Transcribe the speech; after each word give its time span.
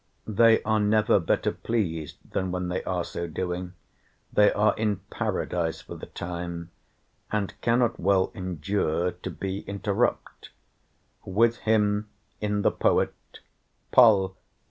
They 0.25 0.63
are 0.63 0.79
never 0.79 1.19
better 1.19 1.51
pleased 1.51 2.17
than 2.31 2.51
when 2.51 2.69
they 2.69 2.83
are 2.85 3.03
so 3.03 3.27
doing; 3.27 3.73
they 4.33 4.51
are 4.51 4.75
in 4.75 5.01
Paradise 5.11 5.81
for 5.81 5.93
the 5.93 6.07
time, 6.07 6.71
and 7.31 7.53
cannot 7.61 7.99
well 7.99 8.31
endure 8.33 9.11
to 9.11 9.29
be 9.29 9.59
interrupt; 9.67 10.49
with 11.23 11.57
him 11.69 12.09
in 12.39 12.63
the 12.63 12.71
Poet:" 12.71 13.13
pol! 13.91 14.35